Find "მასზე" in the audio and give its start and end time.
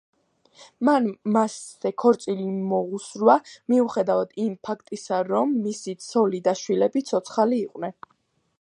1.35-1.91